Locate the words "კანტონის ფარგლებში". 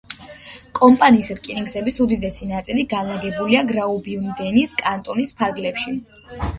4.85-6.01